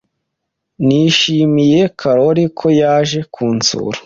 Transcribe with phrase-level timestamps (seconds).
[0.85, 3.97] Nishimiye Karoli ko yaje kunsura.